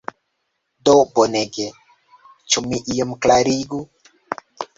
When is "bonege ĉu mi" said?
1.19-2.81